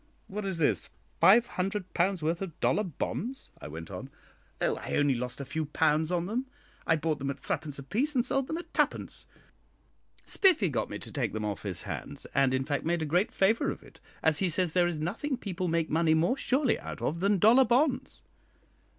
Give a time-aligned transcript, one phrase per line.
[0.27, 0.89] "What is this?
[1.19, 4.09] five hundred pounds' worth of dollar bonds?" I went on.
[4.59, 6.47] "Oh, I only lost a few pounds on them.
[6.87, 9.27] I bought them at threepence apiece and sold them at twopence.
[10.25, 13.31] Spiffy got me to take them off his hands, and, in fact, made a great
[13.31, 17.03] favour of it, as he says there is nothing people make money more surely out
[17.03, 18.23] of than dollar bonds."